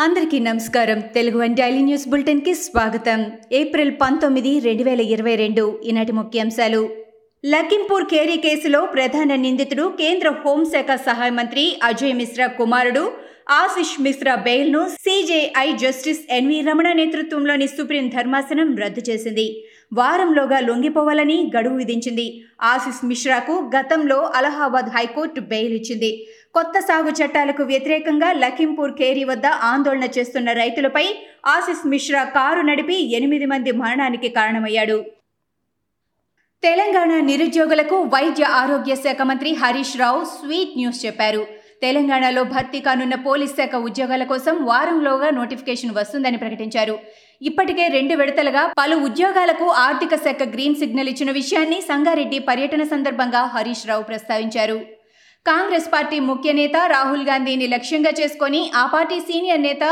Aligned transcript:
అందరికీ 0.00 0.38
నమస్కారం. 0.38 1.00
Telugu 1.00 1.38
one 1.38 1.56
daily 1.56 1.78
news 1.78 2.08
బులెటిన్కి 2.08 2.54
స్వాగతం. 2.54 3.32
ఏప్రిల్ 3.52 3.92
పంతొమ్మిది 4.00 4.58
రెండు 4.58 4.82
వేల 4.82 5.00
ఇరవై 5.00 5.36
రెండు. 5.36 5.80
ఈనాటి 5.84 6.12
ముఖ్యాంశాలు. 6.12 6.88
లఖింపూర్ 7.46 8.04
కేరీ 8.04 8.36
కేసులో 8.36 8.86
ప్రధాన 8.86 9.34
నిందితుడు 9.34 9.92
కేంద్ర 9.98 10.28
హోంశాఖ 10.28 10.94
సహాయ 10.94 11.30
మంత్రి 11.30 11.78
అజయ్ 11.82 12.14
మిశ్రా 12.14 12.46
కుమారుడు 12.46 13.12
ఆశిష్ 13.50 14.02
మిశ్రా 14.02 14.34
బెయిల్ను 14.34 14.88
సీజేఐ 14.88 15.72
జస్టిస్ 15.72 16.20
ఎన్వి 16.30 16.60
రమణ 16.60 16.92
నేతృత్వంలోని 16.92 17.66
సుప్రీం 17.66 18.08
ధర్మాసనం 18.08 18.76
రద్దు 18.76 19.10
చేసింది. 19.10 19.64
వారంలోగా 19.92 20.60
లొంగిపోవాలని 20.60 21.52
గడువు 21.56 21.76
విధించింది. 21.76 22.44
ఆశిష్ 22.62 23.04
మిశ్రాకు 23.04 23.70
గతంలో 23.76 24.22
అలహాబాద్ 24.34 24.88
హైకోర్టు 24.96 25.40
బెయిల్ 25.40 25.74
ఇచ్చింది. 25.74 26.26
కొత్త 26.54 26.78
సాగు 26.78 27.10
చట్టాలకు 27.10 27.62
వ్యతిరేకంగా 27.62 28.32
లఖింపూర్ 28.32 28.92
కేరీ 28.92 29.24
వద్ద 29.24 29.46
ఆందోళన 29.46 30.04
చేస్తున్న 30.18 30.52
రైతులపై 30.52 31.06
ఆశిష్ 31.46 31.86
మిశ్రా 31.86 32.24
కారు 32.24 32.60
నడిపి 32.60 32.94
ఎనిమిది 32.94 33.46
మంది 33.46 33.72
మరణానికి 33.72 34.28
కారణమయ్యాడు. 34.28 35.04
తెలంగాణ 36.62 37.20
నిరుద్యోగులకు 37.20 38.02
వైద్య 38.02 38.44
ఆరోగ్య 38.44 38.94
శాఖ 38.94 39.22
మంత్రి 39.22 39.54
హరీష్ 39.54 39.96
రావు 39.96 40.24
స్వీట్ 40.24 40.76
న్యూస్ 40.76 41.06
చెప్పారు. 41.06 41.46
తెలంగాణలో 41.82 42.42
భర్తీ 42.54 42.78
కానున్న 42.86 43.16
పోలీస్ 43.26 43.54
శాఖ 43.58 43.74
ఉద్యోగాల 43.88 44.24
కోసం 44.32 44.54
వారంలోగా 44.70 45.28
నోటిఫికేషన్ 45.38 45.94
వస్తుందని 45.98 46.38
ప్రకటించారు. 46.42 46.94
ఇప్పటికే 47.48 47.84
రెండు 47.96 48.14
విడతలుగా 48.14 48.62
పలు 48.78 48.96
ఉద్యోగాలకు 49.08 49.66
ఆర్థిక 49.86 50.14
శాఖ 50.24 50.42
గ్రీన్ 50.54 50.78
సిగ్నల్ 50.82 51.10
ఇచ్చిన 51.12 51.30
విషయాన్ని 51.40 51.80
సంగారెడ్డి 51.90 52.38
పర్యటన 52.48 52.82
సందర్భంగా 52.92 53.42
హరీష్ 53.54 53.86
రావు 53.90 54.04
ప్రస్తావించారు. 54.10 54.78
కాంగ్రెస్ 55.46 55.88
పార్టీ 55.92 56.18
ముఖ్య 56.30 56.52
నేత 56.52 56.76
రాహుల్ 56.94 57.26
గాంధీని 57.28 57.66
లక్ష్యంగా 57.74 58.12
చేసుకొని 58.20 58.60
ఆ 58.82 58.84
పార్టీ 58.94 59.18
సీనియర్ 59.28 59.66
నేత 59.68 59.84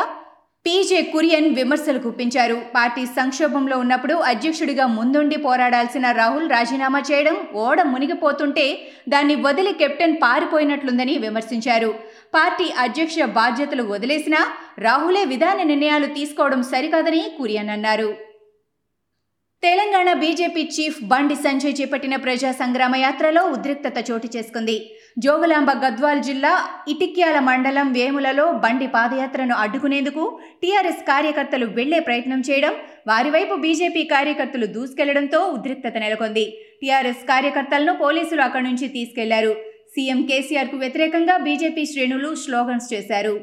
పీజే 0.66 0.98
కురియన్ 1.12 1.48
విమర్శలు 1.54 1.98
గుప్పించారు 1.98 2.54
పార్టీ 2.74 3.02
సంక్షోభంలో 3.16 3.76
ఉన్నప్పుడు 3.78 4.14
అధ్యక్షుడిగా 4.30 4.86
ముందుండి 4.94 5.36
పోరాడాల్సిన 5.36 6.12
రాహుల్ 6.12 6.46
రాజీనామా 6.50 7.00
చేయడం 7.10 7.36
ఓడ 7.64 7.82
మునిగిపోతుంటే 7.82 8.66
దాన్ని 9.08 9.34
వదిలి 9.46 9.72
కెప్టెన్ 9.72 10.16
పారిపోయినట్లుందని 10.22 11.18
విమర్శించారు. 11.18 11.90
పార్టీ 12.34 12.68
అధ్యక్ష 12.86 13.16
బాధ్యతలు 13.40 13.84
వదిలేసినా 13.94 14.40
రాహులే 14.78 15.24
విధాన 15.24 15.58
నిర్ణయాలు 15.62 16.06
తీసుకోవడం 16.18 16.62
సరికాదని 16.72 17.22
కురియన్ 17.38 17.70
అన్నారు. 17.70 18.08
తెలంగాణ 19.64 20.08
బీజేపీ 20.22 20.62
చీఫ్ 20.74 20.96
బండి 21.10 21.36
సంజయ్ 21.44 21.74
చేపట్టిన 21.78 22.14
ప్రజా 22.24 22.50
సంగ్రామ 22.58 22.94
యాత్రలో 23.02 23.42
ఉద్రిక్తత 23.54 23.98
చోటు 24.08 24.28
చేసుకుంది. 24.34 24.74
జోగులాంబ 25.24 25.70
గద్వాల్ 25.84 26.20
జిల్లా 26.26 26.50
ఇటిక్యాల 26.92 27.38
మండలం 27.48 27.86
వేములలో 27.96 28.46
బండి 28.64 28.88
పాదయాత్రను 28.96 29.54
అడ్డుకునేందుకు 29.62 30.24
టీఆర్ఎస్ 30.62 31.02
కార్యకర్తలు 31.10 31.68
వెళ్ళే 31.78 32.00
ప్రయత్నం 32.08 32.42
చేయడం 32.50 32.76
వారి 33.12 33.32
వైపు 33.36 33.56
బీజేపీ 33.64 34.04
కార్యకర్తలు 34.14 34.68
దూసుకెళ్ళడంతో 34.76 35.40
ఉద్రిక్తత 35.56 35.96
నెలకొంది. 36.04 36.46
టీఆర్ఎస్ 36.82 37.24
కార్యకర్తలను 37.32 37.94
పోలీసులు 38.04 38.44
అక్కడి 38.48 38.66
నుంచి 38.68 38.88
తీసుకెళ్ళారు. 38.98 39.54
సీఎం 39.96 40.22
కేసీఆర్కు 40.30 40.78
వ్యతిరేకంగా 40.84 41.36
బీజేపీ 41.48 41.84
శ్రేణులు 41.94 42.32
స్లోగన్స్ 42.44 42.88
చేశారు. 42.94 43.36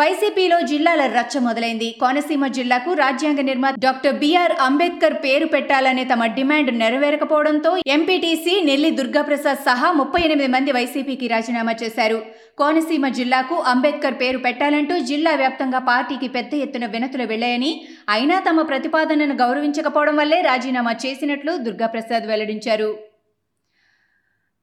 వైసీపీలో 0.00 0.56
జిల్లాల 0.70 1.02
రచ్చ 1.16 1.40
మొదలైంది. 1.44 1.88
కోనసీమ 2.00 2.46
జిల్లాకు 2.56 2.90
రాజ్యాంగ 3.00 3.40
నిర్మాత 3.48 3.78
డాక్టర్ 3.84 4.16
బిఆర్ 4.22 4.54
అంబేద్కర్ 4.64 5.16
పేరు 5.24 5.46
పెట్టాలనే 5.52 6.04
తమ 6.12 6.26
డిమాండ్ 6.38 6.70
నెరవేరకపోవడంతో 6.80 7.70
ఎంపీటీసీ 7.96 8.54
నెల్లి 8.70 8.90
దుర్గాప్రసాద్ 9.00 9.62
సహా 9.68 9.90
ముప్పై 10.00 10.22
ఎనిమిది 10.28 10.50
మంది 10.56 10.74
వైసీపీకి 10.78 11.28
రాజీనామా 11.34 11.76
చేశారు. 11.84 12.18
కోనసీమ 12.62 13.06
జిల్లాకు 13.20 13.56
అంబేద్కర్ 13.74 14.20
పేరు 14.24 14.40
పెట్టాలంటూ 14.48 14.96
జిల్లా 15.12 15.34
వ్యాప్తంగా 15.44 15.82
పార్టీకి 15.92 16.30
పెద్ద 16.36 16.54
ఎత్తున 16.66 16.86
వినతులు 16.96 17.26
వెళ్ళాయని 17.32 17.72
అయినా 18.16 18.38
తమ 18.50 18.62
ప్రతిపాదనను 18.72 19.36
గౌరవించకపోవడం 19.44 20.16
వల్లే 20.22 20.40
రాజీనామా 20.50 20.94
చేసినట్లు 21.06 21.54
దుర్గాప్రసాద్ 21.66 22.26
వెల్లడించారు. 22.32 22.92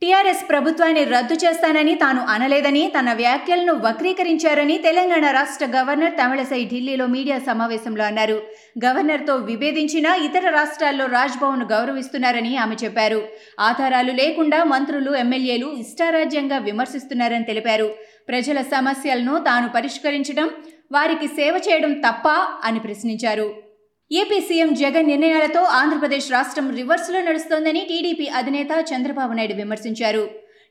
టీఆర్ఎస్ 0.01 0.44
ప్రభుత్వాన్ని 0.50 1.01
రద్దు 1.06 1.35
చేస్తానని 1.44 1.91
తాను 1.95 2.22
అనలేదని 2.34 2.81
తన 2.95 3.09
వ్యాఖ్యలను 3.13 3.73
వక్రీకరించారని 3.84 4.78
తెలంగాణ 4.78 5.25
రాష్ట్ర 5.31 5.66
గవర్నర్ 5.75 6.16
తమిళసై 6.17 6.62
ఢిల్లీలో 6.72 7.06
మీడియా 7.07 7.38
సమావేశంలో 7.39 8.03
అన్నారు. 8.03 8.38
గవర్నర్తో 8.85 9.35
విభేదించినా 9.50 10.16
ఇతర 10.28 10.50
రాష్ట్రాల్లో 10.50 11.06
రాజ్భవన్ 11.06 11.66
గౌరవిస్తున్నారని 11.73 12.57
ఆమె 12.57 12.78
చెప్పారు. 12.84 13.22
ఆధారాలు 13.59 14.12
లేకుండా 14.12 14.63
మంత్రులు 14.63 15.13
ఎమ్మెల్యేలు 15.16 15.69
ఇష్టారాజ్యంగా 15.84 16.57
విమర్శిస్తున్నారని 16.57 17.44
తెలిపారు. 17.44 17.89
ప్రజల 18.28 18.62
సమస్యలను 18.75 19.38
తాను 19.50 19.69
పరిష్కరించడం 19.69 20.50
వారికి 20.91 21.28
సేవ 21.28 21.53
చేయడం 21.68 21.94
తప్ప 22.07 22.28
అని 22.63 22.79
ప్రశ్నించారు. 22.79 23.70
ఏపీ 24.11 24.38
సీఎం 24.47 24.69
జగన్ 24.79 25.09
నిర్ణయాలతో 25.11 25.59
ఆంధ్రప్రదేశ్ 25.77 26.25
రాష్ట్రం 26.33 26.66
రివర్స్లో 26.77 27.19
నడుస్తోందని 27.27 27.81
టీడీపీ 27.89 28.25
అధినేత 28.39 28.72
చంద్రబాబు 28.89 29.33
నాయుడు 29.38 29.55
విమర్శించారు. 29.59 30.23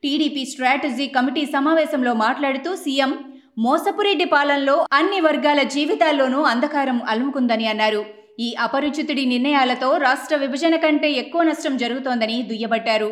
టీడీపీ 0.03 0.43
స్ట్రాటజీ 0.51 1.07
కమిటీ 1.15 1.45
సమావేశంలో 1.55 2.13
మాట్లాడుతూ 2.25 2.71
సీఎం 2.83 3.13
మోసపురెడ్డి 3.67 4.27
పాలనలో 4.35 4.77
అన్ని 4.99 5.21
వర్గాల 5.29 5.63
జీవితాల్లోనూ 5.77 6.43
అంధకారం 6.53 7.01
అలుముకుందని 7.13 7.69
అన్నారు. 7.73 8.03
ఈ 8.47 8.51
అపరిచితుడి 8.67 9.25
నిర్ణయాలతో 9.33 9.91
రాష్ట్ర 10.07 10.37
విభజన 10.45 10.77
కంటే 10.85 11.11
ఎక్కువ 11.23 11.43
నష్టం 11.51 11.75
జరుగుతోందని 11.85 12.39
దుయ్యబట్టారు. 12.51 13.11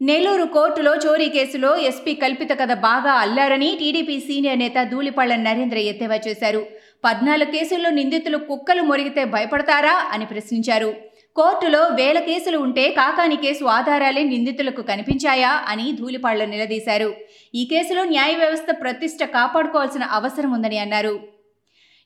నెల్లూరు 0.00 0.44
కోర్టులో 0.52 0.92
చోరీ 1.04 1.26
కేసులో 1.28 1.70
ఎస్పీ 1.88 2.12
కల్పిత 2.20 2.52
కథ 2.60 2.72
బాగా 2.84 3.14
అల్లారని 3.22 3.66
టీడీపీ 3.80 4.14
సీనియర్ 4.20 4.58
నేత 4.58 4.84
ధూళిపాళ్ళ 4.92 5.34
నరేంద్ర 5.42 5.78
ఎద్దేవా 5.90 6.16
చేశారు. 6.26 6.62
పద్నాలుగు 7.04 7.50
కేసుల్లో 7.54 7.90
నిందితులు 7.90 8.38
కుక్కలు 8.50 8.82
మొరిగితే 8.90 9.22
భయపడతారా 9.34 9.92
అని 10.14 10.26
ప్రశ్నించారు. 10.26 10.88
కోర్టులో 11.36 11.82
వేల 11.98 12.18
కేసులు 12.28 12.58
ఉంటే 12.66 12.84
కాకాని 12.98 13.36
కేసు 13.44 13.64
ఆధారాలే 13.74 14.22
నిందితులకు 14.30 14.84
కనిపించాయా 14.90 15.52
అని 15.72 15.86
ధూళిపాళ్ళ 16.00 16.44
నిలదీశారు. 16.54 17.10
ఈ 17.54 17.64
కేసులో 17.72 18.04
న్యాయ 18.14 18.32
వ్యవస్థ 18.42 18.70
ప్రతిష్ట 18.82 19.22
కాపాడుకోవాల్సిన 19.36 20.06
అవసరం 20.18 20.52
ఉందని 20.58 20.80
అన్నారు. 20.86 21.14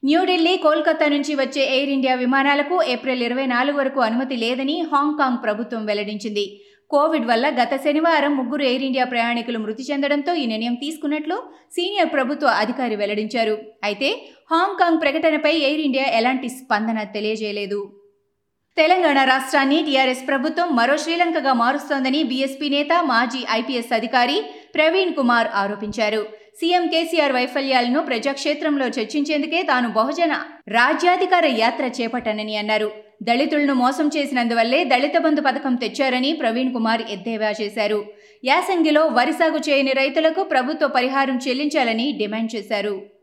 న్యూఢిల్లీ 0.04 0.56
కోల్కతా 0.56 1.06
నుంచి 1.08 1.34
వచ్చే 1.34 1.62
ఎయిర్ 1.74 1.90
ఇండియా 1.90 2.14
విమానాలకు 2.14 2.82
ఏప్రిల్ 2.94 3.22
ఇరవై 3.22 3.46
నాలుగు 3.46 3.76
వరకు 3.76 4.00
అనుమతి 4.00 4.36
లేదని 4.36 4.74
హాంకాంగ్ 4.80 5.42
ప్రభుత్వం 5.44 5.86
వెల్లడించింది. 5.86 6.44
కోవిడ్ 6.90 7.26
వల్ల 7.26 7.46
గత 7.60 7.74
శనివారం 7.84 8.36
ముగ్గురు 8.36 8.62
ఎయిర్ 8.62 8.82
ఇండియా 8.82 9.04
ప్రయాణికులు 9.04 9.58
మృతి 9.58 9.84
చెందడంతో 9.90 10.34
ఈ 10.34 10.44
నిర్ణయం 10.46 10.74
తీసుకున్నట్లు 10.74 11.36
సీనియర్ 11.76 12.12
ప్రభుత్వ 12.12 12.46
అధికారి 12.46 12.96
వెల్లడించారు. 12.96 13.56
అయితే 13.84 14.10
హాంకాంగ్ 14.50 15.00
ప్రకటనపై 15.00 15.54
ఎయిర్ 15.70 15.80
ఇండియా 15.80 16.06
ఎలాంటి 16.20 16.48
స్పందన 16.48 17.02
తెలియజేయలేదు. 17.16 17.80
తెలంగాణ 18.76 19.18
రాష్ట్రాన్ని 19.24 19.82
టీఆర్ఎస్ 19.82 20.28
ప్రభుత్వం 20.28 20.76
మరో 20.76 20.96
శ్రీలంకగా 20.96 21.52
మారుస్తోందని 21.52 22.22
బీఎస్పీ 22.22 22.68
నేత 22.68 22.92
మాజీ 23.04 23.42
ఐపీఎస్ 23.50 23.92
అధికారి 23.92 24.38
ప్రవీణ్ 24.74 25.14
కుమార్ 25.14 25.48
ఆరోపించారు. 25.54 26.43
సీఎం 26.60 26.86
కేసీఆర్ 26.86 27.32
వైఫల్యాలను 27.32 28.00
ప్రజాక్షేత్రంలో 28.00 28.86
చర్చించేందుకే 28.86 29.62
తాను 29.62 29.88
బహుజన 29.92 30.32
రాజ్యాధికార 30.68 31.46
యాత్ర 31.46 31.84
చేపట్టనని 31.84 32.56
అన్నారు. 32.56 32.90
దళితులను 33.22 33.74
మోసం 33.74 34.10
చేసినందువల్లే 34.16 34.84
దళిత 34.84 35.16
బంధు 35.18 35.40
పథకం 35.40 35.74
తెచ్చారని 35.74 36.32
ప్రవీణ్ 36.32 36.72
కుమార్ 36.72 37.02
ఎద్దేవా 37.10 37.50
చేశారు. 37.60 38.04
యాసంగిలో 38.44 39.06
వరి 39.06 39.32
సాగు 39.32 39.60
చేయని 39.70 39.92
రైతులకు 39.92 40.42
ప్రభుత్వ 40.42 40.88
పరిహారం 40.88 41.40
చెల్లించాలని 41.48 42.12
డిమాండ్ 42.12 42.56
చేశారు. 42.56 43.14